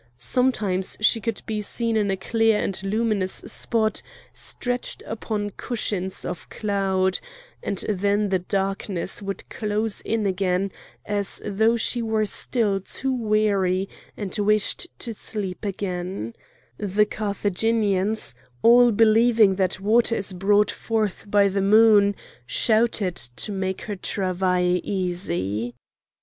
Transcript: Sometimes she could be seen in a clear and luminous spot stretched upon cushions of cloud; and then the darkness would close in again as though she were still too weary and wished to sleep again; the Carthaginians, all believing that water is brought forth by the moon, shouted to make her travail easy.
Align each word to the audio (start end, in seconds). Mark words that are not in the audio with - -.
Sometimes 0.17 0.97
she 0.99 1.21
could 1.21 1.43
be 1.45 1.61
seen 1.61 1.95
in 1.95 2.09
a 2.09 2.17
clear 2.17 2.57
and 2.57 2.81
luminous 2.81 3.33
spot 3.33 4.01
stretched 4.33 5.03
upon 5.05 5.51
cushions 5.51 6.25
of 6.25 6.49
cloud; 6.49 7.19
and 7.61 7.85
then 7.87 8.29
the 8.29 8.39
darkness 8.39 9.21
would 9.21 9.47
close 9.49 10.01
in 10.01 10.25
again 10.25 10.71
as 11.05 11.39
though 11.45 11.77
she 11.77 12.01
were 12.01 12.25
still 12.25 12.79
too 12.81 13.13
weary 13.13 13.87
and 14.17 14.35
wished 14.39 14.87
to 14.97 15.13
sleep 15.13 15.63
again; 15.63 16.33
the 16.79 17.05
Carthaginians, 17.05 18.33
all 18.63 18.91
believing 18.91 19.53
that 19.53 19.79
water 19.79 20.15
is 20.15 20.33
brought 20.33 20.71
forth 20.71 21.29
by 21.29 21.47
the 21.47 21.61
moon, 21.61 22.15
shouted 22.47 23.15
to 23.17 23.51
make 23.51 23.81
her 23.83 23.95
travail 23.97 24.81
easy. 24.83 25.75